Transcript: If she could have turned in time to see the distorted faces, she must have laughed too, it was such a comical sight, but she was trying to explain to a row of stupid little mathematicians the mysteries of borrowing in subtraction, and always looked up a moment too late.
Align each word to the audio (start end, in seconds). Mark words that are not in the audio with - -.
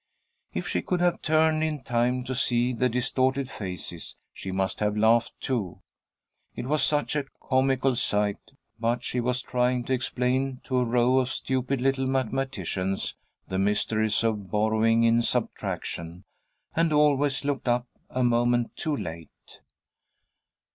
If 0.51 0.67
she 0.67 0.81
could 0.81 0.99
have 0.99 1.21
turned 1.21 1.63
in 1.63 1.83
time 1.83 2.23
to 2.23 2.33
see 2.33 2.73
the 2.73 2.89
distorted 2.89 3.51
faces, 3.51 4.15
she 4.33 4.51
must 4.51 4.79
have 4.79 4.97
laughed 4.97 5.33
too, 5.39 5.83
it 6.55 6.65
was 6.65 6.81
such 6.81 7.15
a 7.15 7.25
comical 7.39 7.95
sight, 7.95 8.39
but 8.79 9.03
she 9.03 9.19
was 9.19 9.43
trying 9.43 9.83
to 9.83 9.93
explain 9.93 10.59
to 10.63 10.77
a 10.77 10.85
row 10.85 11.19
of 11.19 11.29
stupid 11.29 11.81
little 11.81 12.07
mathematicians 12.07 13.15
the 13.47 13.59
mysteries 13.59 14.23
of 14.23 14.49
borrowing 14.49 15.03
in 15.03 15.21
subtraction, 15.21 16.23
and 16.75 16.91
always 16.91 17.45
looked 17.45 17.67
up 17.67 17.85
a 18.09 18.23
moment 18.23 18.75
too 18.75 18.97
late. 18.97 19.61